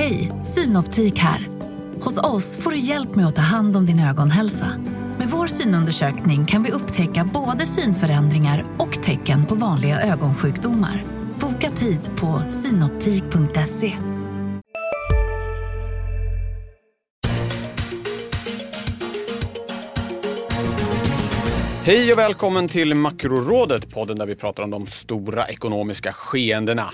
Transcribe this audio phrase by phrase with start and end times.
[0.00, 1.48] Hej, Synoptik här.
[2.00, 4.72] Hos oss får du hjälp med att ta hand om din ögonhälsa.
[5.18, 11.04] Med vår synundersökning kan vi upptäcka både synförändringar och tecken på vanliga ögonsjukdomar.
[11.40, 13.92] Boka tid på synoptik.se.
[21.84, 26.90] Hej och välkommen till Makrorådet, podden där vi pratar om de stora ekonomiska skeendena.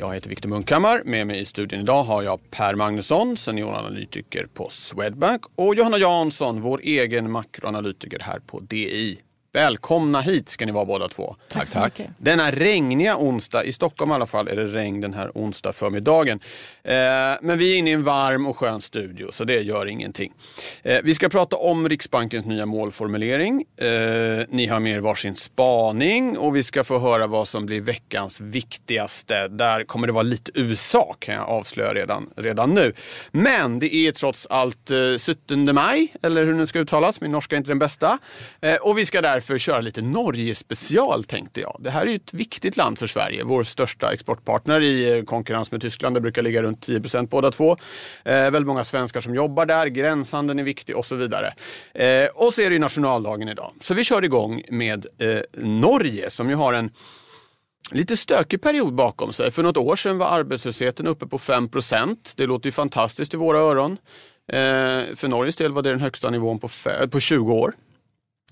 [0.00, 1.02] Jag heter Viktor Munkhammar.
[1.04, 6.60] Med mig i studion idag har jag Per Magnusson, senioranalytiker på Swedbank och Johanna Jansson,
[6.60, 9.18] vår egen makroanalytiker här på DI.
[9.52, 11.36] Välkomna hit ska ni vara båda två.
[11.48, 12.06] Tack så mycket.
[12.18, 16.40] Denna regniga onsdag, i Stockholm i alla fall är det regn den här onsdag förmiddagen.
[16.84, 16.94] Eh,
[17.40, 20.32] men vi är inne i en varm och skön studio så det gör ingenting.
[20.82, 23.64] Eh, vi ska prata om Riksbankens nya målformulering.
[23.76, 23.86] Eh,
[24.48, 28.40] ni har med er varsin spaning och vi ska få höra vad som blir veckans
[28.40, 29.48] viktigaste.
[29.48, 32.92] Där kommer det vara lite USA kan jag avslöja redan, redan nu.
[33.30, 37.20] Men det är trots allt eh, 17 maj, eller hur det nu ska uttalas.
[37.20, 38.18] Min norska är inte den bästa.
[38.60, 41.76] Eh, och vi ska därför köra lite Norge special tänkte jag.
[41.80, 43.44] Det här är ju ett viktigt land för Sverige.
[43.44, 46.16] Vår största exportpartner i eh, konkurrens med Tyskland.
[46.16, 47.76] Det brukar ligga runt 10 procent båda två.
[48.24, 49.86] Eh, väldigt många svenskar som jobbar där.
[49.86, 51.54] Gränshandeln är viktig och så vidare.
[51.94, 53.72] Eh, och så är det ju nationaldagen idag.
[53.80, 56.90] Så vi kör igång med eh, Norge som ju har en
[57.92, 59.50] lite stökig period bakom sig.
[59.50, 62.32] För något år sedan var arbetslösheten uppe på 5 procent.
[62.36, 63.96] Det låter ju fantastiskt i våra öron.
[64.52, 66.68] Eh, för Norges del var det den högsta nivån på,
[67.10, 67.74] på 20 år.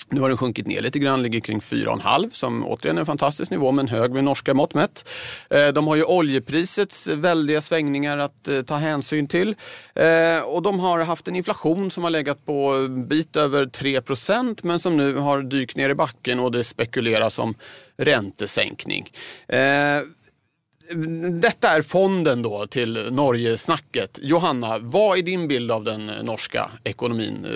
[0.09, 3.51] Nu har den sjunkit ner lite grann, ligger kring 4,5 som återigen är en fantastisk
[3.51, 5.09] nivå men hög med norska mått mätt.
[5.51, 9.55] Eh, de har ju oljeprisets väldiga svängningar att eh, ta hänsyn till.
[9.95, 14.61] Eh, och de har haft en inflation som har legat på en bit över 3%
[14.62, 17.55] men som nu har dykt ner i backen och det spekuleras om
[17.97, 19.12] räntesänkning.
[21.41, 24.19] Detta är fonden då till Norgesnacket.
[24.23, 27.47] Johanna, vad är din bild av den norska ekonomin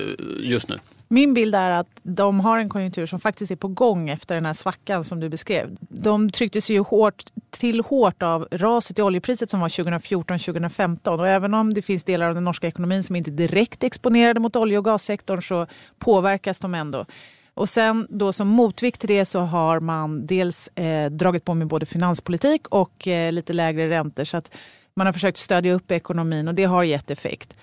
[0.42, 0.78] just nu?
[1.12, 4.46] Min bild är att de har en konjunktur som faktiskt är på gång efter den
[4.46, 5.76] här svackan som du beskrev.
[5.80, 11.54] De trycktes ju hårt, till hårt av raset i oljepriset som var 2014-2015 och även
[11.54, 14.78] om det finns delar av den norska ekonomin som inte är direkt exponerade mot olje
[14.78, 15.66] och gassektorn så
[15.98, 17.06] påverkas de ändå.
[17.54, 21.66] Och sen då som motvikt till det så har man dels eh, dragit på med
[21.66, 24.50] både finanspolitik och eh, lite lägre räntor så att
[24.96, 27.56] man har försökt stödja upp ekonomin och det har gett effekt.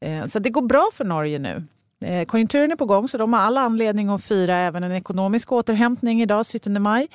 [0.00, 1.66] Eh, så det går bra för Norge nu.
[2.04, 5.52] Eh, Konjunkturen är på gång så de har all anledning att fira även en ekonomisk
[5.52, 7.02] återhämtning idag, 17 maj.
[7.02, 7.08] Eh,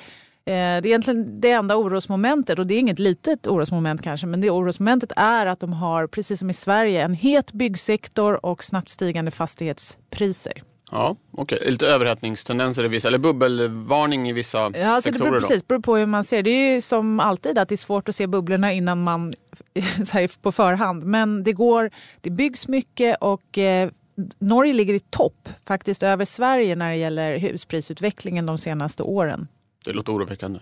[0.44, 4.50] Det är egentligen det enda orosmomentet, och det är inget litet orosmoment kanske, men det
[4.50, 9.30] orosmomentet är att de har, precis som i Sverige, en het byggsektor och snabbt stigande
[9.30, 10.52] fastighetspriser.
[10.92, 11.58] Ja, okej.
[11.70, 15.30] Lite överhettningstendenser i vissa, eller bubbelvarning i vissa Ja, alltså det sektorer.
[15.30, 15.48] beror, då.
[15.48, 16.42] precis, beror på hur man ser.
[16.42, 19.32] Det är ju som alltid att det är svårt att se bubblorna innan man
[20.04, 21.04] så här, på förhand.
[21.04, 23.90] Men det går, det byggs mycket och eh,
[24.38, 29.48] Norge ligger i topp faktiskt över Sverige när det gäller husprisutvecklingen de senaste åren.
[29.84, 30.60] Det låter oroväckande.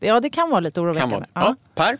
[0.00, 1.16] Ja, det kan vara lite Kan oroväckande.
[1.16, 1.26] vara.
[1.34, 1.56] Ja.
[1.74, 1.98] Per?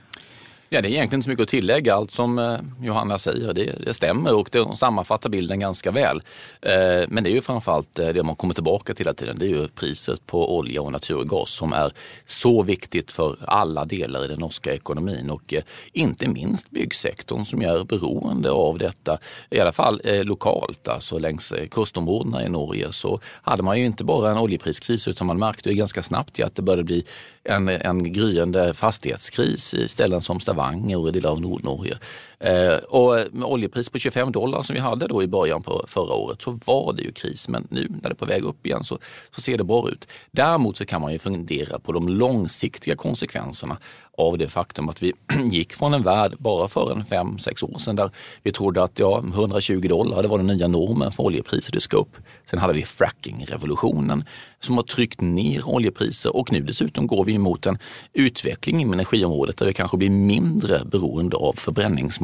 [0.75, 1.95] Ja, det är egentligen inte så mycket att tillägga.
[1.95, 6.23] Allt som eh, Johanna säger, det, det stämmer och det sammanfattar bilden ganska väl.
[6.61, 9.39] Eh, men det är ju framförallt eh, det man kommer tillbaka till hela tiden.
[9.39, 11.93] Det är ju priset på olja och naturgas som är
[12.27, 15.55] så viktigt för alla delar i den norska ekonomin och
[15.93, 19.19] inte minst byggsektorn som är beroende av detta.
[19.51, 24.31] I alla fall lokalt, alltså längs kustområdena i Norge så hade man ju inte bara
[24.31, 27.05] en oljepriskris utan man märkte ju ganska snabbt att det började bli
[27.45, 31.99] en, en gryende fastighetskris i ställen som Stavanger och i delar av Nordnorge.
[32.41, 36.15] Eh, och med oljepris på 25 dollar som vi hade då i början på förra
[36.15, 37.49] året så var det ju kris.
[37.49, 38.99] Men nu när det är på väg upp igen så,
[39.31, 40.09] så ser det bra ut.
[40.31, 43.77] Däremot så kan man ju fundera på de långsiktiga konsekvenserna
[44.19, 45.13] av det faktum att vi
[45.51, 48.11] gick från en värld bara för en fem sex år sedan där
[48.43, 51.97] vi trodde att ja, 120 dollar det var den nya normen för oljepriser, det ska
[51.97, 52.17] upp.
[52.45, 54.25] Sen hade vi frackingrevolutionen
[54.61, 57.79] som har tryckt ner oljepriser och nu dessutom går vi mot en
[58.13, 61.53] utveckling inom energiområdet där vi kanske blir mindre beroende av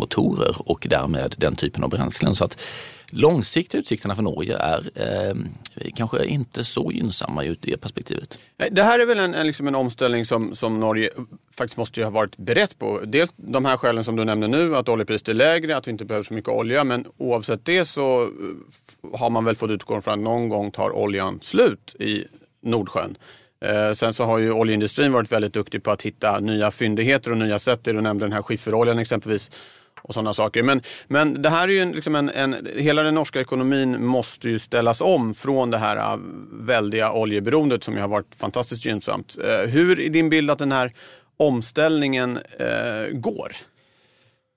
[0.00, 2.34] förbränningsmotorer och därmed den typen av bränslen.
[2.34, 2.60] Så att
[3.12, 5.34] långsiktiga utsikterna för Norge är eh,
[5.96, 8.38] kanske inte så gynnsamma ur det perspektivet.
[8.70, 11.10] Det här är väl en, en, liksom en omställning som, som Norge
[11.52, 13.00] faktiskt måste ju ha varit berett på.
[13.04, 16.04] Dels de här skälen som du nämnde nu, att oljepriset är lägre, att vi inte
[16.04, 16.84] behöver så mycket olja.
[16.84, 20.90] Men oavsett det så eh, har man väl fått utgå från att någon gång tar
[20.96, 22.24] oljan slut i
[22.62, 23.16] Nordsjön.
[23.64, 27.38] Eh, sen så har ju oljeindustrin varit väldigt duktig på att hitta nya fyndigheter och
[27.38, 27.84] nya sätt.
[27.84, 29.50] Du nämnde den här skifferoljan exempelvis
[30.02, 30.62] och sådana saker.
[30.62, 34.48] Men, men det här är ju en, liksom en, en, hela den norska ekonomin måste
[34.48, 36.18] ju ställas om från det här äh,
[36.52, 39.38] väldiga oljeberoendet som ju har varit fantastiskt gynnsamt.
[39.44, 40.92] Äh, hur är din bild att den här
[41.36, 43.52] omställningen eh, går?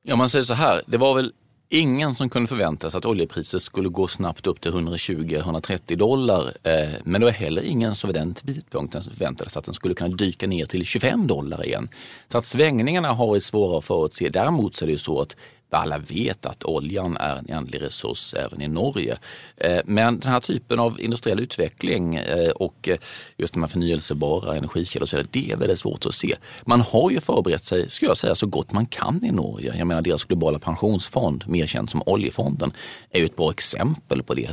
[0.03, 1.31] Ja, man säger så här, det var väl
[1.73, 6.53] ingen som kunde förvänta sig att oljepriset skulle gå snabbt upp till 120-130 dollar.
[6.63, 9.93] Eh, men det var heller ingen som vid den tidpunkten förväntade sig att den skulle
[9.93, 11.89] kunna dyka ner till 25 dollar igen.
[12.31, 14.29] Så att svängningarna har varit svåra att förutse.
[14.29, 15.35] Däremot så är det ju så att
[15.73, 19.17] alla vet att oljan är en ändlig resurs även i Norge.
[19.57, 22.97] Eh, men den här typen av industriell utveckling eh, och eh,
[23.37, 26.35] just de här förnyelsebara energikällor, så det är väldigt svårt att se.
[26.65, 29.73] Man har ju förberett sig, ska jag säga, så gott man kan i Norge.
[29.77, 32.71] Jag menar deras globala pensionsfond, mer känd som Oljefonden,
[33.09, 34.49] är ju ett bra exempel på det.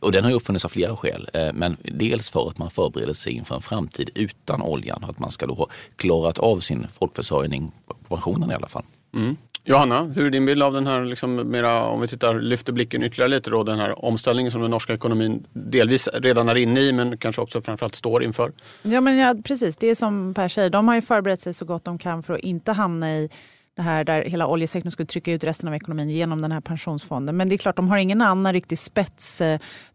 [0.00, 1.28] Och den har ju uppfunnits av flera skäl.
[1.54, 5.04] Men dels för att man förbereder sig inför en framtid utan oljan.
[5.04, 7.72] Att man ska då ha klarat av sin folkförsörjning
[8.08, 8.84] pensionen i alla fall.
[9.14, 9.36] Mm.
[9.66, 13.02] Johanna, hur är din bild av den här, liksom mera, om vi tittar, lyfter blicken
[13.02, 16.92] ytterligare lite då, den här omställningen som den norska ekonomin delvis redan är inne i
[16.92, 18.52] men kanske också framförallt står inför?
[18.82, 21.64] Ja, men ja, precis, det är som Per säger, de har ju förberett sig så
[21.64, 23.30] gott de kan för att inte hamna i
[23.76, 27.36] det här där hela oljesektorn skulle trycka ut resten av ekonomin genom den här pensionsfonden.
[27.36, 29.42] Men det är klart, de har ingen annan riktig spets.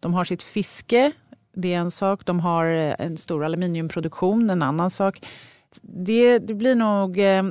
[0.00, 1.12] De har sitt fiske,
[1.54, 2.26] det är en sak.
[2.26, 5.20] De har eh, en stor aluminiumproduktion, en annan sak.
[5.82, 7.42] Det, det blir nog eh,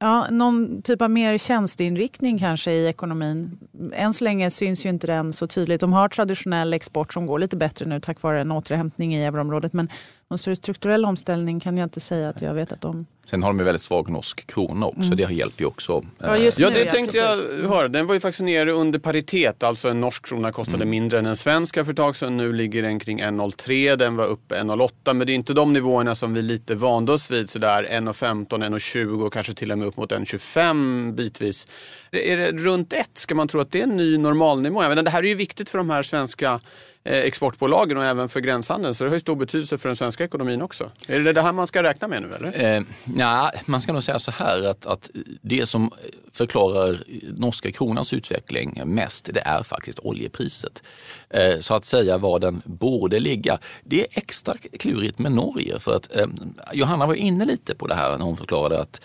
[0.00, 3.58] Ja, någon typ av mer tjänsteinriktning kanske i ekonomin.
[3.92, 5.80] Än så länge syns ju inte den så tydligt.
[5.80, 9.72] De har traditionell export som går lite bättre nu tack vare en återhämtning i euroområdet.
[9.72, 9.88] Men
[10.30, 13.06] någon större strukturell omställning kan jag inte säga att jag vet att de...
[13.26, 15.16] Sen har de en väldigt svag norsk krona också, mm.
[15.16, 16.04] det hjälper ju också.
[16.18, 17.36] Ja, just ja det ja, tänkte jag
[17.68, 17.88] höra.
[17.88, 20.90] Den var ju faktiskt nere under paritet, alltså en norsk krona kostade mm.
[20.90, 22.36] mindre än en svenska för ett tag sedan.
[22.36, 26.14] Nu ligger den kring 1,03, den var uppe 1,08 men det är inte de nivåerna
[26.14, 29.96] som vi lite vande oss vid sådär 1,15, 1,20 och kanske till och med upp
[29.96, 31.66] mot 1,25 bitvis.
[32.10, 33.10] Är det runt 1?
[33.14, 34.82] Ska man tro att det är en ny normalnivå?
[34.82, 36.60] Jag menar, det här är ju viktigt för de här svenska
[36.97, 38.94] Eh, Eh, exportbolagen och även för gränshandeln.
[38.94, 40.88] Så det har ju stor betydelse för den svenska ekonomin också.
[41.08, 42.76] Är det det här man ska räkna med nu eller?
[42.76, 42.82] Eh,
[43.16, 45.10] ja, man ska nog säga så här att, att
[45.42, 45.90] det som
[46.32, 47.02] förklarar
[47.36, 50.82] norska kronans utveckling mest, det är faktiskt oljepriset.
[51.30, 53.58] Eh, så att säga var den borde ligga.
[53.84, 56.26] Det är extra klurigt med Norge för att eh,
[56.72, 59.00] Johanna var inne lite på det här när hon förklarade att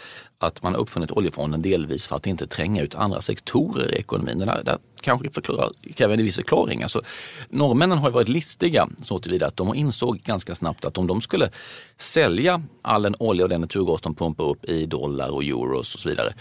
[0.46, 4.40] att man har uppfunnit oljefonden delvis för att inte tränga ut andra sektorer i ekonomin.
[4.40, 6.84] Det där, där kanske förklarar, kräver en viss förklaring.
[6.84, 7.02] Alltså,
[7.50, 11.50] norrmännen har varit listiga så tillvida att de insåg ganska snabbt att om de skulle
[11.98, 16.02] sälja all den olja och den naturgas de pumpar upp i dollar och euros och
[16.02, 16.34] så vidare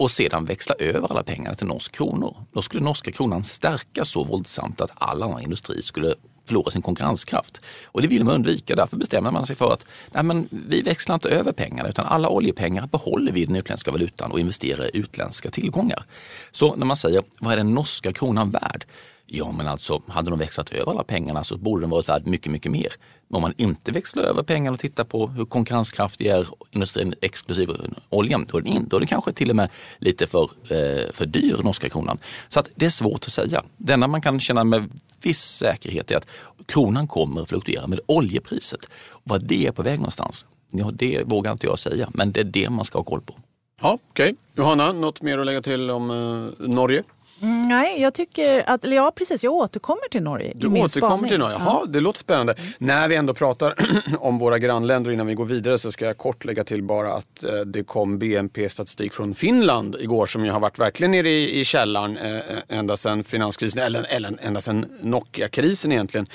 [0.00, 2.36] och sedan växla över alla pengarna till norsk kronor.
[2.52, 6.14] Då skulle norska kronan stärkas så våldsamt att all annan industri skulle
[6.50, 7.64] förlora sin konkurrenskraft.
[7.84, 8.74] Och det vill man undvika.
[8.74, 12.28] Därför bestämmer man sig för att nej men, vi växlar inte över pengarna utan alla
[12.28, 16.04] oljepengar behåller vi i den utländska valutan och investerar i utländska tillgångar.
[16.50, 18.84] Så när man säger vad är den norska kronan värd?
[19.32, 22.52] Ja, men alltså hade de växlat över alla pengarna så borde den varit värd mycket,
[22.52, 22.88] mycket mer.
[23.28, 27.72] Men om man inte växlar över pengarna och tittar på hur konkurrenskraftig är industrin exklusive
[28.08, 29.68] oljan, då är den, då är den kanske till och med
[29.98, 32.18] lite för, eh, för dyr, norska kronan.
[32.48, 33.62] Så att det är svårt att säga.
[33.76, 34.88] Det enda man kan känna med
[35.22, 36.26] viss säkerhet är att
[36.66, 38.90] kronan kommer att fluktuera med oljepriset.
[39.24, 42.44] Vad det är på väg någonstans, ja, det vågar inte jag säga, men det är
[42.44, 43.34] det man ska ha koll på.
[43.82, 44.24] Ja, Okej.
[44.24, 44.36] Okay.
[44.54, 47.02] Johanna, något mer att lägga till om eh, Norge?
[47.42, 51.38] Mm, nej, jag tycker att, eller ja precis, jag återkommer till Norge Du återkommer till
[51.38, 52.52] Norge, jaha, det låter spännande.
[52.52, 52.72] Mm.
[52.78, 53.74] När vi ändå pratar
[54.18, 57.42] om våra grannländer innan vi går vidare så ska jag kort lägga till bara att
[57.42, 61.64] eh, det kom BNP-statistik från Finland igår som ju har varit verkligen nere i, i
[61.64, 66.26] källaren eh, ända sedan finanskrisen, eller, eller ända sedan Nokia-krisen egentligen.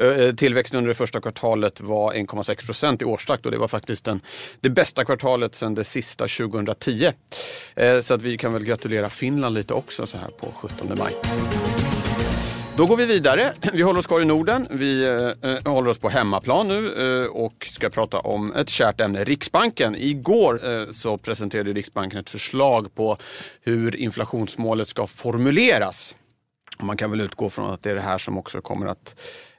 [0.00, 4.04] Eh, tillväxten under det första kvartalet var 1,6 procent i årstakt och det var faktiskt
[4.04, 4.20] den,
[4.60, 7.12] det bästa kvartalet sedan det sista 2010.
[7.74, 11.12] Eh, så att vi kan väl gratulera Finland lite också så här på 17 maj.
[12.76, 13.52] Då går vi vidare.
[13.72, 14.66] Vi håller oss kvar i Norden.
[14.70, 15.04] Vi
[15.42, 16.92] eh, håller oss på hemmaplan nu
[17.24, 19.96] eh, och ska prata om ett kärt ämne, Riksbanken.
[19.96, 23.16] Igår eh, så presenterade Riksbanken ett förslag på
[23.62, 26.14] hur inflationsmålet ska formuleras.
[26.80, 29.14] Man kan väl utgå från att det är det här som också kommer att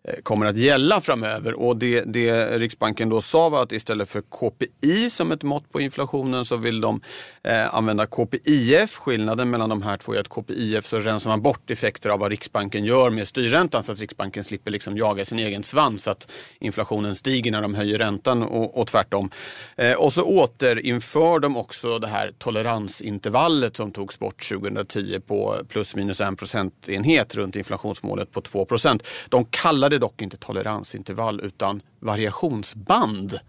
[0.08, 1.54] Eh, kommer att gälla framöver.
[1.54, 5.82] Och det, det Riksbanken då sa var att istället för KPI som ett mått på
[5.82, 7.02] inflationen så vill de
[7.44, 8.98] eh, använda KPIF.
[8.98, 12.32] Skillnaden mellan de här två är att KPIF så rensar man bort effekter av vad
[12.32, 16.08] Riksbanken gör med styrräntan så att Riksbanken slipper liksom jaga sin egen svans.
[16.08, 19.30] Att inflationen stiger när de höjer räntan och, och tvärtom.
[19.76, 25.96] Eh, och så återinför de också det här toleransintervallet som togs bort 2010 på plus
[25.96, 29.08] minus en procentenhet runt inflationsmålet på 2 procent.
[29.30, 33.40] De kallade det det dock inte toleransintervall utan variationsband.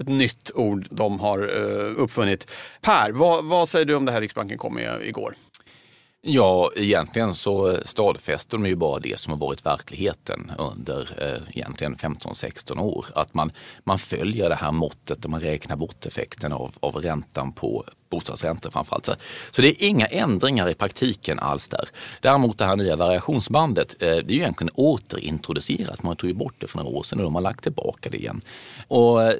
[0.00, 2.50] Ett nytt ord de har eh, uppfunnit.
[2.80, 5.36] Per, vad, vad, säger du om det här Riksbanken kom med igår?
[6.22, 11.56] Ja, egentligen så eh, stadfäster de ju bara det som har varit verkligheten under eh,
[11.56, 13.06] egentligen 15-16 år.
[13.14, 13.52] Att man,
[13.84, 18.70] man följer det här måttet och man räknar bort effekten av, av räntan på bostadsräntor
[18.70, 19.08] framförallt.
[19.50, 21.88] Så det är inga ändringar i praktiken alls där.
[22.20, 26.02] Däremot det här nya variationsbandet, eh, det är ju egentligen återintroducerat.
[26.02, 28.16] Man tog ju bort det för några år sedan och de har lagt tillbaka det
[28.16, 28.40] igen.
[28.88, 29.34] Och eh,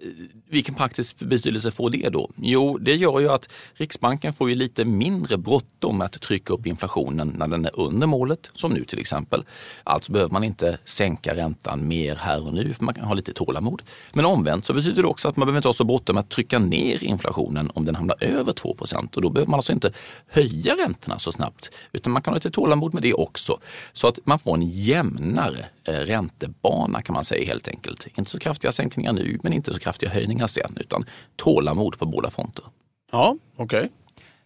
[0.51, 2.31] vilken praktisk betydelse får det då?
[2.37, 7.35] Jo, det gör ju att Riksbanken får ju lite mindre bråttom att trycka upp inflationen
[7.39, 9.45] när den är under målet, som nu till exempel.
[9.85, 13.33] Alltså behöver man inte sänka räntan mer här och nu, för man kan ha lite
[13.33, 13.83] tålamod.
[14.13, 16.59] Men omvänt så betyder det också att man behöver inte ha så bråttom att trycka
[16.59, 19.17] ner inflationen om den hamnar över 2 procent.
[19.17, 19.93] Och då behöver man alltså inte
[20.29, 23.59] höja räntorna så snabbt, utan man kan ha lite tålamod med det också.
[23.93, 28.07] Så att man får en jämnare eh, räntebana kan man säga helt enkelt.
[28.15, 31.05] Inte så kraftiga sänkningar nu, men inte så kraftiga höjningar sen, utan
[31.37, 32.65] tålamod på båda fronter.
[33.13, 33.79] Ja, okej.
[33.79, 33.91] Okay.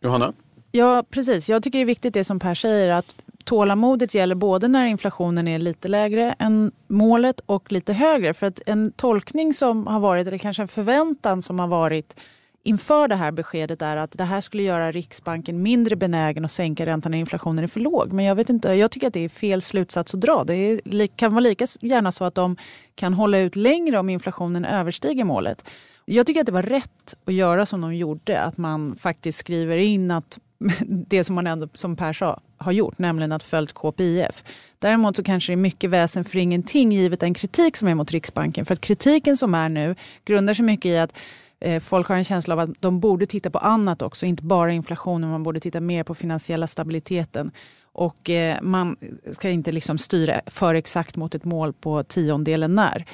[0.03, 0.33] Johanna?
[0.73, 1.49] Ja, precis.
[1.49, 5.49] Jag tycker det är viktigt det som Per säger att tålamodet gäller både när inflationen
[5.49, 8.35] är lite lägre än målet och lite högre.
[8.35, 12.17] För att en tolkning som har varit, eller kanske en förväntan som har varit
[12.63, 16.87] inför det här beskedet är att det här skulle göra Riksbanken mindre benägen att sänka
[16.87, 18.13] räntan när inflationen är för låg.
[18.13, 20.45] Men jag, vet inte, jag tycker att det är fel slutsats att dra.
[20.45, 22.57] Det är, kan vara lika gärna så att de
[22.95, 25.65] kan hålla ut längre om inflationen överstiger målet.
[26.05, 28.41] Jag tycker att det var rätt att göra som de gjorde.
[28.41, 30.39] Att man faktiskt skriver in att
[30.87, 34.45] det som man ändå, som Per sa, har gjort, nämligen att följt KPIF.
[34.79, 38.11] Däremot så kanske det är mycket väsen för ingenting givet den kritik som är mot
[38.11, 38.65] Riksbanken.
[38.67, 41.17] För att kritiken som är nu grundar sig mycket i att
[41.61, 44.73] eh, folk har en känsla av att de borde titta på annat också, inte bara
[44.73, 47.51] inflationen, man borde titta mer på finansiella stabiliteten.
[47.93, 48.97] Och eh, man
[49.33, 53.05] ska inte liksom styra för exakt mot ett mål på tiondelen när.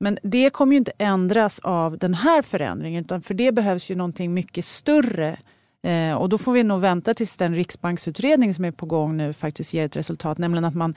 [0.00, 3.94] Men det kommer ju inte ändras av den här förändringen, utan för det behövs ju
[3.94, 5.38] någonting mycket större
[5.82, 9.32] Eh, och då får vi nog vänta tills den riksbanksutredning som är på gång nu
[9.32, 10.38] faktiskt ger ett resultat.
[10.38, 10.94] Nämligen att man,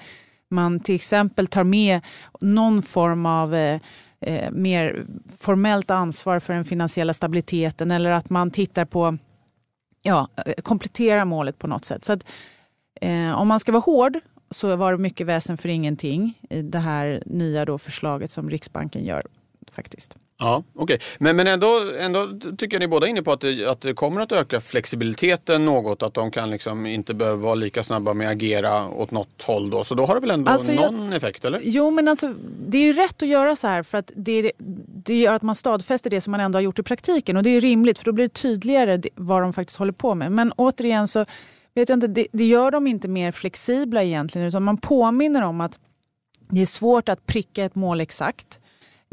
[0.50, 2.01] man till exempel tar med
[2.39, 3.81] någon form av eh,
[4.21, 5.05] eh, mer
[5.39, 9.17] formellt ansvar för den finansiella stabiliteten eller att man tittar på,
[10.01, 12.05] ja, eh, kompletterar målet på något sätt.
[12.05, 12.25] Så att,
[13.01, 14.19] eh, om man ska vara hård
[14.51, 19.05] så var det mycket väsen för ingenting i det här nya då förslaget som Riksbanken
[19.05, 19.23] gör
[19.71, 20.17] faktiskt.
[20.41, 20.83] Ja, okej.
[20.83, 20.98] Okay.
[21.19, 21.67] Men, men ändå,
[22.00, 24.62] ändå tycker jag ni båda är inne på att det, att det kommer att öka
[24.62, 26.03] flexibiliteten något.
[26.03, 29.69] Att de kan liksom inte behöva vara lika snabba med att agera åt något håll
[29.69, 29.83] då.
[29.83, 31.62] Så då har det väl ändå alltså någon jag, effekt, eller?
[31.63, 32.33] Jo, men alltså
[32.67, 34.51] det är ju rätt att göra så här för att det,
[35.05, 37.38] det gör att man stadfäster det som man ändå har gjort i praktiken.
[37.38, 40.31] Och det är rimligt för då blir det tydligare vad de faktiskt håller på med.
[40.31, 41.25] Men återigen så
[41.74, 45.62] vet jag inte, det, det gör dem inte mer flexibla egentligen utan man påminner om
[45.62, 45.79] att
[46.50, 48.60] det är svårt att pricka ett mål exakt.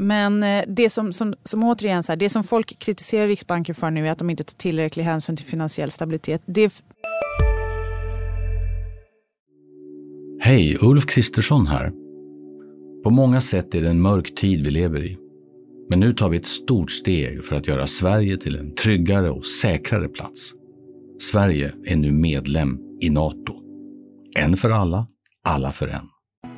[0.00, 3.90] Men eh, det som, som, som återigen, så här, det som folk kritiserar Riksbanken för
[3.90, 6.42] nu är att de inte tar tillräcklig hänsyn till finansiell stabilitet.
[6.46, 6.82] Det...
[10.40, 11.92] Hej, Ulf Kristersson här.
[13.04, 15.18] På många sätt är det en mörk tid vi lever i.
[15.90, 19.46] Men nu tar vi ett stort steg för att göra Sverige till en tryggare och
[19.46, 20.52] säkrare plats.
[21.20, 23.54] Sverige är nu medlem i Nato.
[24.36, 25.06] En för alla,
[25.44, 26.08] alla för en.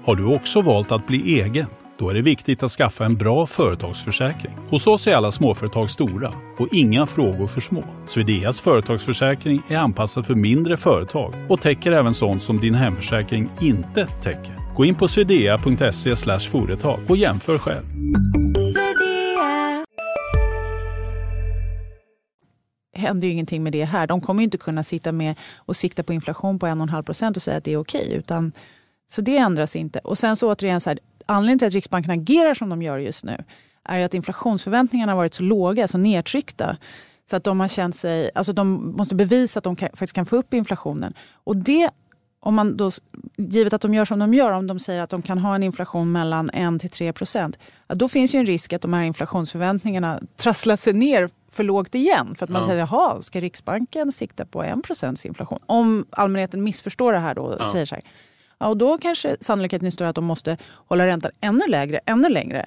[0.04, 1.66] Har du också valt att bli egen?
[2.00, 4.52] Då är det viktigt att skaffa en bra företagsförsäkring.
[4.68, 7.84] Hos oss är alla småföretag stora och inga frågor för små.
[8.06, 14.06] Swedeas företagsförsäkring är anpassad för mindre företag och täcker även sånt som din hemförsäkring inte
[14.06, 14.74] täcker.
[14.76, 16.16] Gå in på swedea.se
[16.50, 17.84] företag och jämför själv.
[22.94, 24.06] händer ju ingenting med det här.
[24.06, 27.42] De kommer ju inte kunna sitta med och sikta på inflation på 1,5 procent och
[27.42, 28.12] säga att det är okej.
[28.12, 28.52] Utan,
[29.10, 29.98] så det ändras inte.
[29.98, 30.98] Och sen så återigen, så här,
[31.30, 33.44] anledningen till att Riksbanken agerar som de gör just nu
[33.84, 36.76] är att inflationsförväntningarna har varit så låga, så nedtryckta.
[37.30, 40.26] Så att de har känt sig, alltså de måste bevisa att de kan, faktiskt kan
[40.26, 41.12] få upp inflationen.
[41.44, 41.90] Och det,
[42.40, 42.90] om man då,
[43.36, 45.62] givet att de gör som de gör, om de säger att de kan ha en
[45.62, 50.20] inflation mellan 1 till 3 procent, då finns ju en risk att de här inflationsförväntningarna
[50.36, 52.34] trasslar sig ner för lågt igen.
[52.34, 52.68] För att man ja.
[52.68, 55.58] säger, jaha, ska Riksbanken sikta på 1 procents inflation?
[55.66, 57.70] Om allmänheten missförstår det här då och ja.
[57.70, 58.04] säger så här,
[58.60, 62.28] Ja, och då kanske sannolikheten är större att de måste hålla räntan ännu lägre, ännu
[62.28, 62.66] längre.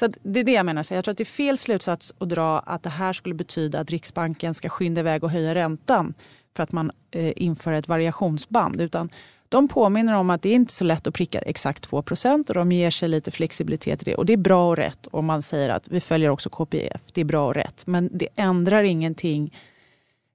[0.00, 0.82] Så det är det jag menar.
[0.82, 3.80] Så jag tror att det är fel slutsats att dra att det här skulle betyda
[3.80, 6.14] att Riksbanken ska skynda iväg och höja räntan
[6.56, 8.80] för att man eh, inför ett variationsband.
[8.80, 9.10] Utan
[9.48, 12.72] de påminner om att det är inte så lätt att pricka exakt 2% och de
[12.72, 14.14] ger sig lite flexibilitet i det.
[14.14, 15.06] Och det är bra och rätt.
[15.06, 17.12] Och man säger att vi följer också KPIF.
[17.12, 17.86] Det är bra och rätt.
[17.86, 19.54] Men det ändrar ingenting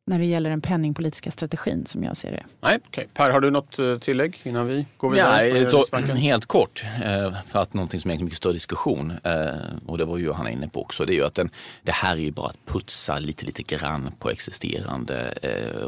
[0.07, 2.43] när det gäller den penningpolitiska strategin som jag ser det.
[2.61, 3.05] Nej, okay.
[3.13, 5.47] Per, har du något eh, tillägg innan vi går vidare?
[5.47, 9.47] Ja, så, helt kort, eh, för att någonting som är en mycket större diskussion, eh,
[9.85, 11.49] och det var ju han inne på också, det är ju att den,
[11.83, 15.33] det här är ju bara att putsa lite, lite grann på existerande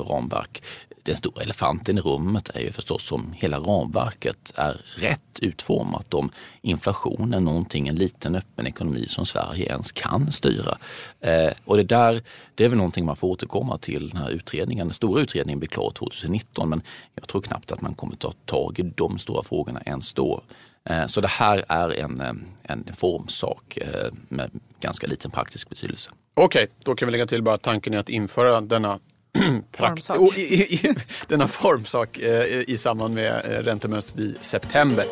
[0.10, 0.64] ramverk
[1.04, 6.14] den stora elefanten i rummet är ju förstås om hela ramverket är rätt utformat.
[6.14, 10.78] Om inflation är någonting en liten öppen ekonomi som Sverige ens kan styra.
[11.20, 12.22] Eh, och det där
[12.56, 14.10] det är väl någonting man får återkomma till.
[14.10, 16.82] Den här utredningen, den stora utredningen blir klar 2019 men
[17.16, 20.42] jag tror knappt att man kommer ta tag i de stora frågorna ens då.
[20.90, 26.10] Eh, så det här är en, eh, en formsak eh, med ganska liten praktisk betydelse.
[26.34, 29.00] Okej, okay, då kan vi lägga till bara tanken är att införa denna
[30.36, 30.96] i, i,
[31.28, 35.06] denna formsak eh, i samband med räntemötet i september.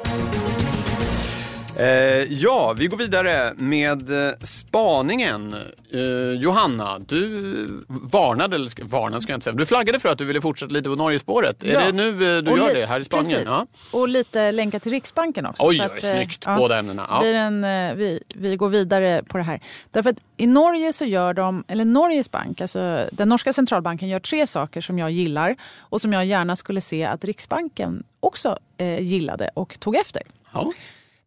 [1.79, 5.55] Eh, ja, vi går vidare med eh, spaningen.
[5.93, 7.27] Eh, Johanna, du
[7.87, 10.89] varnade, eller varnade ska jag inte säga, du flaggade för att du ville fortsätta lite
[10.89, 11.57] på Norgespåret.
[11.59, 11.81] Ja.
[11.81, 13.41] Är det nu du och gör det här i Spanien?
[13.45, 13.67] Ja.
[13.91, 15.63] Och lite länka till Riksbanken också.
[15.63, 16.43] Oj, oj snyggt.
[16.45, 17.05] Ja, Båda ämnena.
[17.09, 17.25] Ja.
[17.25, 17.61] En,
[17.97, 19.61] vi, vi går vidare på det här.
[19.91, 24.19] Därför att i Norge så gör de, eller Norges bank, alltså den norska centralbanken gör
[24.19, 28.99] tre saker som jag gillar och som jag gärna skulle se att Riksbanken också eh,
[28.99, 30.21] gillade och tog efter.
[30.53, 30.71] Ja.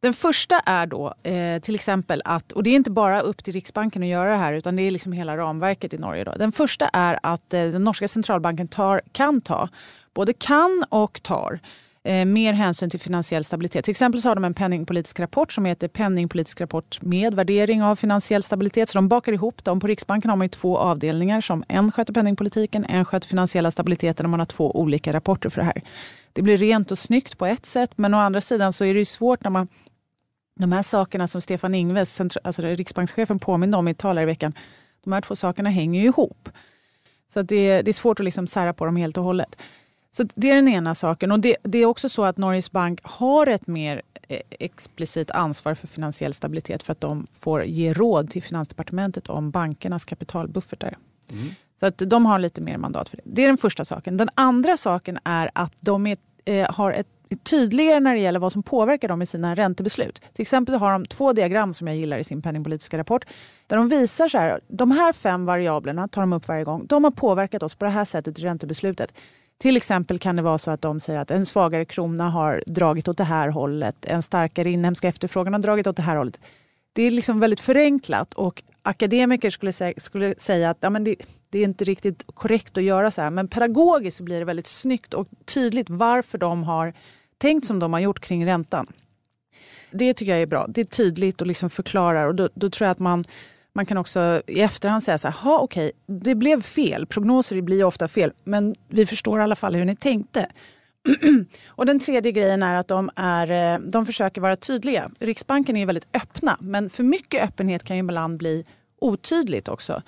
[0.02, 3.54] Den första är då eh, till exempel att, och det är inte bara upp till
[3.54, 6.24] Riksbanken att göra det här utan det är liksom hela ramverket i Norge.
[6.24, 6.32] Då.
[6.32, 9.68] Den första är att eh, den norska centralbanken tar, kan ta,
[10.14, 11.58] både kan och tar,
[12.04, 13.84] eh, mer hänsyn till finansiell stabilitet.
[13.84, 17.96] Till exempel så har de en penningpolitisk rapport som heter Penningpolitisk rapport med värdering av
[17.96, 18.88] finansiell stabilitet.
[18.88, 19.80] Så de bakar ihop dem.
[19.80, 24.30] På Riksbanken har man två avdelningar som en sköter penningpolitiken, en sköter finansiella stabiliteten och
[24.30, 25.82] man har två olika rapporter för det här.
[26.32, 29.06] Det blir rent och snyggt på ett sätt men å andra sidan så är det
[29.06, 29.68] svårt när man
[30.60, 34.52] de här sakerna som Stefan Ingves, alltså riksbankschefen, påminde om i ett tal i veckan,
[35.04, 36.48] de här två sakerna hänger ju ihop.
[37.28, 39.56] Så det, det, är svårt att liksom sära på dem helt och hållet.
[40.10, 41.32] Så Det är den ena saken.
[41.32, 45.74] Och det, det, är också så att Norges Bank har ett mer eh, explicit ansvar
[45.74, 50.96] för finansiell stabilitet för att de får ge råd till Finansdepartementet om bankernas kapitalbuffertar.
[51.30, 51.48] Mm.
[51.80, 53.22] Så att de har lite mer mandat för det.
[53.24, 54.16] Det är den första saken.
[54.16, 58.52] Den andra saken är att de är, eh, har ett tydligare när det gäller vad
[58.52, 60.22] som påverkar dem i sina räntebeslut.
[60.32, 63.24] Till exempel har de två diagram som jag gillar i sin penningpolitiska rapport.
[63.66, 66.86] Där de visar så här, de här fem variablerna tar de upp varje gång.
[66.86, 69.14] De har påverkat oss på det här sättet i räntebeslutet.
[69.58, 73.08] Till exempel kan det vara så att de säger att en svagare krona har dragit
[73.08, 74.04] åt det här hållet.
[74.04, 76.40] En starkare inhemska efterfrågan har dragit åt det här hållet.
[76.92, 81.16] Det är liksom väldigt förenklat och akademiker skulle säga, skulle säga att ja, men det,
[81.50, 83.30] det, är inte riktigt korrekt att göra så här.
[83.30, 86.94] Men pedagogiskt så blir det väldigt snyggt och tydligt varför de har
[87.40, 88.86] tänkt som de har gjort kring räntan.
[89.90, 90.66] Det tycker jag är bra.
[90.68, 92.26] Det är tydligt och liksom förklarar.
[92.26, 93.24] Och då, då tror jag att man,
[93.72, 97.06] man kan också i efterhand säga så här, okej, det blev fel.
[97.06, 100.46] Prognoser blir ofta fel, men vi förstår i alla fall hur ni tänkte.
[101.66, 105.10] och den tredje grejen är att de, är, eh, de försöker vara tydliga.
[105.20, 108.64] Riksbanken är väldigt öppna, men för mycket öppenhet kan ju ibland bli
[109.00, 110.02] otydligt också.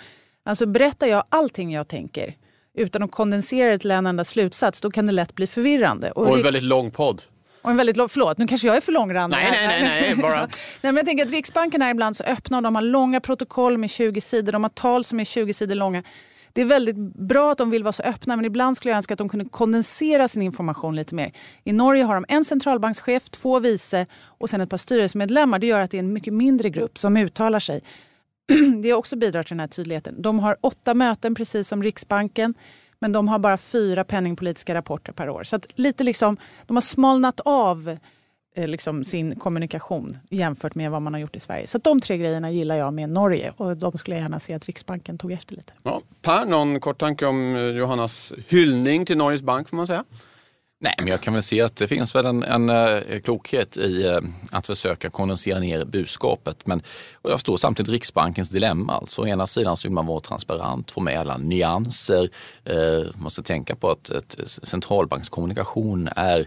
[0.45, 2.35] Alltså berättar jag allting jag tänker
[2.74, 6.11] utan att kondensera det till en enda slutsats, då kan det lätt bli förvirrande.
[6.11, 7.22] Och, och en väldigt lång podd.
[7.62, 9.37] Och en väldigt lång, förlåt, nu kanske jag är för långrandig.
[9.37, 10.40] Nej, nej, nej, nej, bara...
[10.40, 10.48] nej,
[10.82, 13.90] men jag tänker att Riksbanken är ibland så öppna och de har långa protokoll med
[13.90, 16.02] 20 sidor, de har tal som är 20 sidor långa.
[16.52, 19.14] Det är väldigt bra att de vill vara så öppna men ibland skulle jag önska
[19.14, 21.32] att de kunde kondensera sin information lite mer.
[21.64, 25.58] I Norge har de en centralbankschef, två vice och sen ett par styrelsemedlemmar.
[25.58, 27.82] Det gör att det är en mycket mindre grupp som uttalar sig.
[28.82, 30.22] det också bidrar till den här tydligheten.
[30.22, 32.54] De har åtta möten precis som Riksbanken.
[33.02, 35.44] Men de har bara fyra penningpolitiska rapporter per år.
[35.44, 36.36] Så att lite liksom,
[36.66, 37.98] de har smalnat av
[38.56, 41.66] eh, liksom sin kommunikation jämfört med vad man har gjort i Sverige.
[41.66, 44.66] Så de tre grejerna gillar jag med Norge och de skulle jag gärna se att
[44.66, 45.72] Riksbanken tog efter lite.
[45.82, 50.04] Ja, per, någon kort tanke om eh, Johannas hyllning till Norges bank får man säga?
[50.83, 54.07] Nej, men jag kan väl se att det finns väl en, en, en klokhet i
[54.07, 54.21] eh,
[54.53, 56.66] att försöka kondensera ner budskapet.
[56.66, 56.83] Men
[57.14, 58.92] och jag förstår samtidigt Riksbankens dilemma.
[58.92, 62.31] Alltså, å ena sidan så vill man vara transparent, få med alla nyanser.
[62.64, 66.38] Eh, man ska tänka på att ett centralbankskommunikation är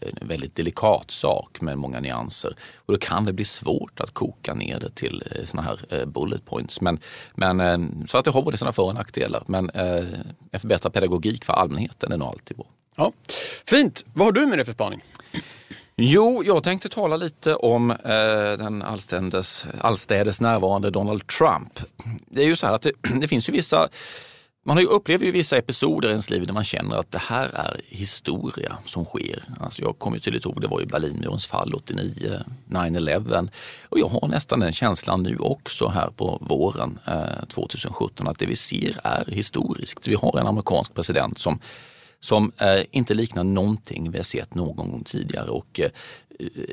[0.00, 2.56] eh, en väldigt delikat sak med många nyanser.
[2.76, 6.44] Och då kan det bli svårt att koka ner det till sådana såna här bullet
[6.44, 6.80] points.
[6.80, 6.98] Men,
[7.34, 9.42] men, så att det har både sina för och nackdelar.
[9.46, 9.70] Men
[10.50, 12.66] en förbättrad pedagogik för allmänheten är nog alltid bra.
[12.96, 13.12] Ja.
[13.66, 14.04] Fint.
[14.14, 15.02] Vad har du med dig för spaning?
[15.96, 17.96] Jo, jag tänkte tala lite om eh,
[18.58, 21.80] den allstädes, allstädes närvarande Donald Trump.
[22.26, 23.88] Det är ju så här att det, det finns ju vissa
[24.66, 27.18] man har ju upplevt ju vissa episoder i ens liv där man känner att det
[27.18, 29.44] här är historia som sker.
[29.60, 33.48] Alltså jag kommer tydligt ihåg, det var ju Berlinmurens fall 89, 9-11
[33.88, 38.46] och jag har nästan den känslan nu också här på våren eh, 2017 att det
[38.46, 40.08] vi ser är historiskt.
[40.08, 41.60] Vi har en amerikansk president som
[42.26, 45.50] som eh, inte liknar någonting vi har sett någon gång tidigare.
[45.50, 45.90] Och, eh,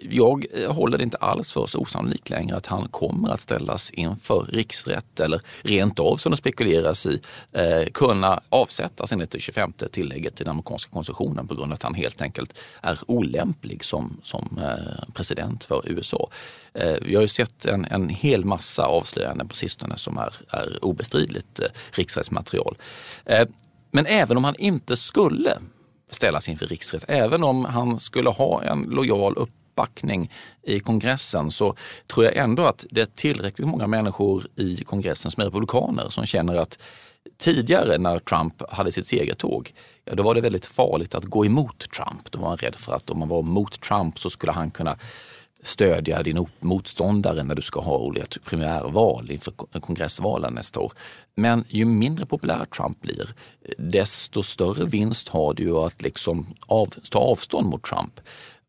[0.02, 3.90] jag eh, håller det inte alls för så osannolikt längre att han kommer att ställas
[3.90, 9.74] inför riksrätt eller rent av, som det spekuleras i, eh, kunna avsättas enligt det 25
[9.92, 14.22] tillägget till den amerikanska konstitutionen på grund av att han helt enkelt är olämplig som,
[14.24, 16.30] som eh, president för USA.
[16.74, 20.86] Eh, vi har ju sett en, en hel massa avslöjanden på sistone som är, är
[20.86, 22.78] obestridligt eh, riksrättsmaterial.
[23.26, 23.48] Eh,
[23.96, 25.58] men även om han inte skulle
[26.12, 27.06] ställas inför riksrätt.
[27.08, 30.32] Även om han skulle ha en lojal uppbackning
[30.64, 31.76] i kongressen så
[32.08, 36.26] tror jag ändå att det är tillräckligt många människor i kongressen som är republikaner som
[36.26, 36.80] känner att
[37.38, 39.74] tidigare när Trump hade sitt segertåg,
[40.06, 42.32] ja, då var det väldigt farligt att gå emot Trump.
[42.32, 44.98] Då var man rädd för att om man var emot Trump så skulle han kunna
[45.64, 50.94] stödja din motståndare när du ska ha olika primärval inför kongressvalen nästa år.
[51.36, 53.36] Men ju mindre populär Trump blir,
[53.78, 58.20] desto större vinst har du att liksom av, ta avstånd mot Trump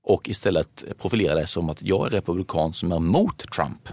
[0.06, 3.88] och istället profilera dig som att jag är republikan som är mot Trump.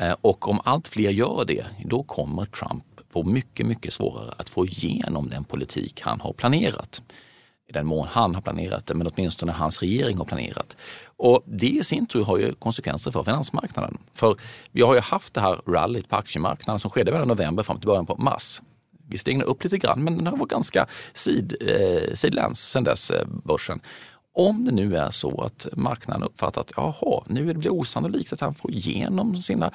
[0.00, 4.48] Eh, och om allt fler gör det, då kommer Trump få mycket, mycket svårare att
[4.48, 7.02] få igenom den politik han har planerat
[7.68, 10.76] i den mån han har planerat det, men åtminstone hans regering har planerat.
[11.16, 13.98] Och det i sin tur har ju konsekvenser för finansmarknaden.
[14.14, 14.36] För
[14.72, 17.86] vi har ju haft det här rallyt på aktiemarknaden som skedde mellan november fram till
[17.86, 18.62] början på mars.
[19.08, 23.10] Vi steg upp lite grann, men den har varit ganska sid, eh, sidläns sedan dess,
[23.10, 23.80] eh, börsen.
[24.38, 28.40] Om det nu är så att marknaden uppfattar att jaha, nu blir det osannolikt att
[28.40, 29.70] han får igenom sina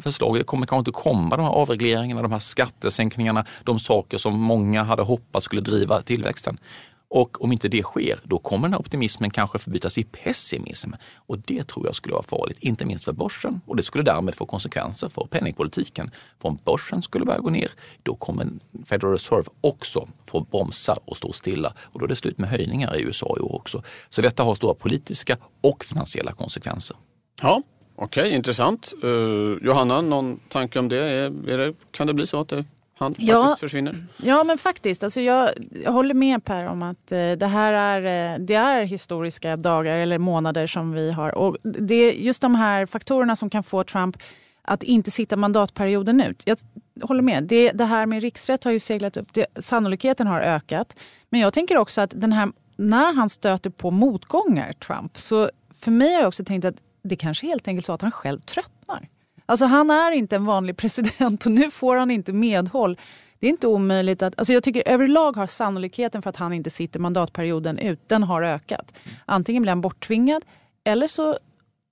[0.00, 0.38] förslag.
[0.38, 4.82] Det kommer kanske inte komma de här avregleringarna, de här skattesänkningarna, de saker som många
[4.82, 6.58] hade hoppats skulle driva tillväxten.
[7.08, 10.90] Och om inte det sker, då kommer den här optimismen kanske förbytas i pessimism.
[11.16, 13.60] Och det tror jag skulle vara farligt, inte minst för börsen.
[13.66, 16.10] Och det skulle därmed få konsekvenser för penningpolitiken.
[16.42, 17.70] För om börsen skulle börja gå ner,
[18.02, 18.46] då kommer
[18.86, 21.74] Federal Reserve också få bromsa och stå stilla.
[21.78, 23.82] Och då är det slut med höjningar i USA i år också.
[24.08, 26.96] Så detta har stora politiska och finansiella konsekvenser.
[27.42, 27.62] Ja,
[27.98, 28.94] Okej, okay, intressant.
[29.04, 30.96] Uh, Johanna, någon tanke om det?
[30.96, 31.74] Är, är det?
[31.90, 32.64] Kan det bli så att det
[32.98, 33.96] han ja, faktiskt försvinner?
[34.16, 35.02] Ja, men faktiskt.
[35.02, 35.50] Alltså jag,
[35.84, 39.96] jag håller med Per om att eh, det här är, eh, det är historiska dagar
[39.96, 41.34] eller månader som vi har.
[41.34, 44.16] Och det är just de här faktorerna som kan få Trump
[44.62, 46.42] att inte sitta mandatperioden ut.
[46.44, 46.58] Jag
[47.02, 47.44] håller med.
[47.44, 49.28] Det, det här med riksrätt har ju seglat upp.
[49.32, 50.96] Det, sannolikheten har ökat.
[51.30, 55.90] Men jag tänker också att den här, när han stöter på motgångar, Trump, så för
[55.90, 59.08] mig har jag också tänkt att det kanske helt enkelt så att han själv tröttnar.
[59.46, 62.98] Alltså han är inte en vanlig president och nu får han inte medhåll.
[63.38, 64.34] Det är inte omöjligt att...
[64.38, 68.42] Alltså jag tycker överlag har sannolikheten för att han inte sitter mandatperioden ut, den har
[68.42, 68.92] ökat.
[69.24, 70.42] Antingen blir han borttvingad
[70.84, 71.36] eller så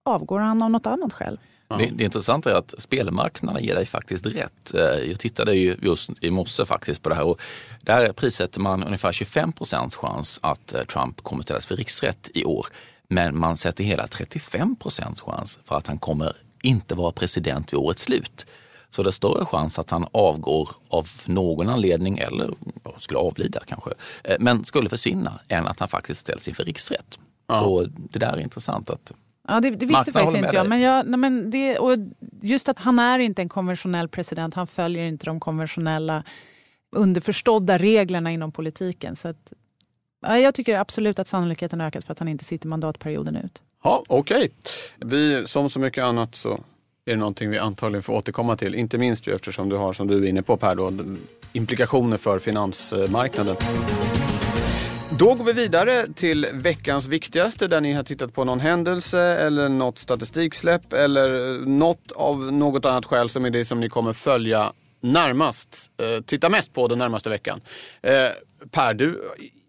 [0.04, 1.38] avgår han av något annat skäl.
[1.68, 4.74] Det, det intressanta är att spelmarknaden ger dig faktiskt rätt.
[4.74, 7.40] Eh, jag tittade ju just i morse faktiskt på det här och
[7.80, 12.44] där prissätter man ungefär 25 procents chans att eh, Trump kommer ställas för riksrätt i
[12.44, 12.66] år.
[13.08, 17.80] Men man sätter hela 35 procents chans för att han kommer inte vara president vid
[17.80, 18.46] årets slut.
[18.90, 22.54] Så det är större chans att han avgår av någon anledning eller
[22.98, 23.90] skulle avlida kanske,
[24.24, 27.18] eh, men skulle försvinna än att han faktiskt ställs inför riksrätt.
[27.46, 27.60] Ja.
[27.60, 28.90] Så det där är intressant.
[28.90, 29.12] att
[29.48, 30.68] Ja, det, det visste faktiskt inte jag.
[30.68, 31.98] Men, jag nej, men det, och
[32.42, 34.54] just att han är inte en konventionell president.
[34.54, 36.24] Han följer inte de konventionella
[36.96, 39.16] underförstådda reglerna inom politiken.
[39.16, 39.52] Så att,
[40.22, 43.62] ja, jag tycker absolut att sannolikheten har ökat för att han inte sitter mandatperioden ut.
[43.86, 44.50] Ja, Okej,
[45.04, 45.46] okay.
[45.46, 46.52] som så mycket annat så
[47.06, 48.74] är det någonting vi antagligen får återkomma till.
[48.74, 50.92] Inte minst ju eftersom du har, som du är inne på Per, då,
[51.52, 53.56] implikationer för finansmarknaden.
[55.18, 59.68] Då går vi vidare till veckans viktigaste där ni har tittat på någon händelse eller
[59.68, 64.12] något statistiksläpp eller eh, något av något annat skäl som är det som ni kommer
[64.12, 67.60] följa närmast, eh, titta mest på den närmaste veckan.
[68.02, 68.12] Eh,
[68.70, 69.22] per, du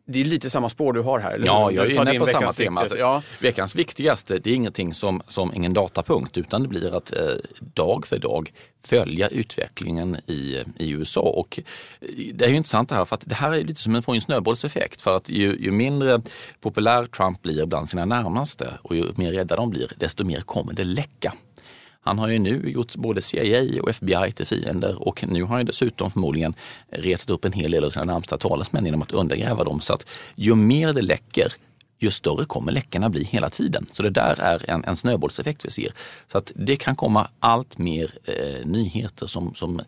[0.08, 1.34] det är lite samma spår du har här.
[1.34, 1.46] Eller?
[1.46, 2.82] Ja, jag är inne på samma tema.
[2.82, 3.00] Viktigaste.
[3.00, 3.22] Ja.
[3.40, 7.20] Veckans viktigaste, det är ingenting som, som ingen datapunkt utan det blir att eh,
[7.60, 8.52] dag för dag
[8.88, 11.22] följa utvecklingen i, i USA.
[11.22, 11.60] Och
[12.02, 14.04] eh, det är ju intressant det här för att det här är lite som en,
[14.04, 16.22] får en snöbollseffekt för att ju, ju mindre
[16.62, 20.74] populär Trump blir bland sina närmaste och ju mer rädda de blir, desto mer kommer
[20.74, 21.34] det läcka.
[22.06, 25.66] Han har ju nu gjort både CIA och FBI till fiender och nu har han
[25.66, 26.54] dessutom förmodligen
[26.90, 29.82] retat upp en hel del av sina närmsta talesmän genom att undergräva dem.
[29.82, 31.54] Så att ju mer det läcker,
[32.00, 33.86] ju större kommer läckorna bli hela tiden.
[33.94, 35.94] Så det där är en, en snöbollseffekt vi ser.
[36.28, 39.80] Så att det kan komma allt mer eh, nyheter som, som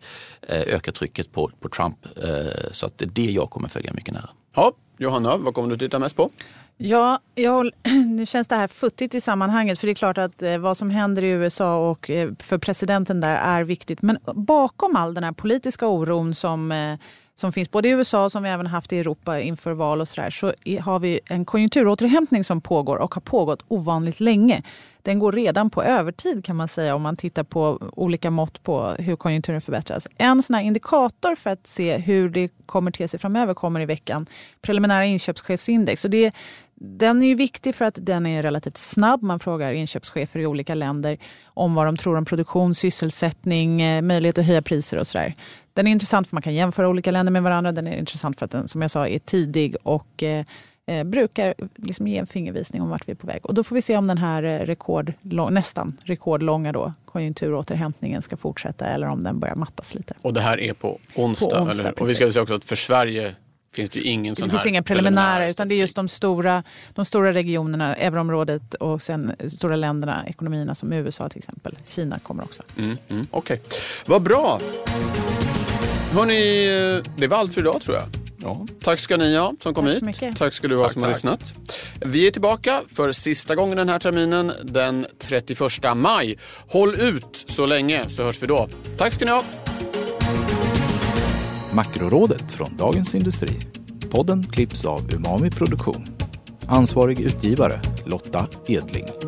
[0.42, 2.06] eh, ökar trycket på, på Trump.
[2.16, 4.30] Eh, så att det är det jag kommer följa mycket nära.
[4.54, 6.30] Ja, Johanna, vad kommer du titta mest på?
[6.80, 7.70] Ja, jag,
[8.08, 9.78] nu känns det här futtigt i sammanhanget.
[9.78, 13.20] För det är klart att eh, vad som händer i USA och eh, för presidenten
[13.20, 14.02] där är viktigt.
[14.02, 16.98] Men bakom all den här politiska oron som, eh,
[17.38, 20.30] som finns både i USA som vi även haft i Europa inför val och sådär
[20.30, 24.62] så har vi en konjunkturåterhämtning som pågår och har pågått ovanligt länge.
[25.02, 28.94] Den går redan på övertid kan man säga om man tittar på olika mått på
[28.98, 30.08] hur konjunkturen förbättras.
[30.16, 34.26] En sån indikator för att se hur det kommer te sig framöver kommer i veckan.
[34.62, 36.04] Preliminära inköpschefsindex.
[36.04, 36.34] Och det,
[36.74, 39.22] den är ju viktig för att den är relativt snabb.
[39.22, 44.38] Man frågar inköpschefer i olika länder om vad de tror om produktion, sysselsättning, eh, möjlighet
[44.38, 45.34] att höja priser och sådär.
[45.78, 47.72] Den är intressant för man kan jämföra olika länder med varandra.
[47.72, 50.44] Den är intressant för att den som jag sa är tidig och eh,
[50.86, 53.46] eh brukar liksom ge en fingervisning om vart vi är på väg.
[53.46, 55.12] Och då får vi se om den här eh, rekord,
[55.50, 60.14] nästan rekordlånga då, konjunkturåterhämtningen ska fortsätta eller om den börjar mattas lite.
[60.22, 62.00] Och det här är på onsdag, på onsdag eller?
[62.00, 63.34] Och vi ska säga också att för Sverige
[63.72, 66.62] finns det ingen sån Det finns inga preliminära utan det är just de stora,
[66.94, 71.78] de stora regionerna, euroområdet och sen stora länderna, ekonomierna som USA till exempel.
[71.86, 72.62] Kina kommer också.
[72.76, 73.78] Mm, mm, Okej, okay.
[74.06, 74.60] vad bra.
[76.12, 78.06] Hörni, det var allt för idag tror jag.
[78.42, 78.66] Ja.
[78.82, 80.02] Tack ska ni ha som kom tack hit.
[80.02, 80.36] Mycket.
[80.36, 81.08] Tack ska du ha tack, som tack.
[81.08, 81.52] har lyssnat.
[82.00, 85.60] Vi är tillbaka för sista gången den här terminen den 31
[85.96, 86.38] maj.
[86.68, 88.68] Håll ut så länge så hörs vi då.
[88.96, 89.44] Tack ska ni ha.
[91.74, 93.58] Makrorådet från Dagens Industri.
[94.10, 96.06] Podden klipps av Umami Produktion.
[96.66, 99.27] Ansvarig utgivare Lotta Edling.